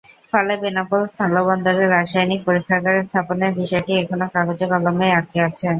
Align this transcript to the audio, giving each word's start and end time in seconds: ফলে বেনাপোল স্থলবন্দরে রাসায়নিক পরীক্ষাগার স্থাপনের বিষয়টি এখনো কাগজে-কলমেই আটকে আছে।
ফলে 0.33 0.53
বেনাপোল 0.61 1.01
স্থলবন্দরে 1.11 1.85
রাসায়নিক 1.87 2.41
পরীক্ষাগার 2.47 3.05
স্থাপনের 3.07 3.51
বিষয়টি 3.59 3.91
এখনো 4.01 4.25
কাগজে-কলমেই 4.35 5.15
আটকে 5.17 5.39
আছে। 5.47 5.67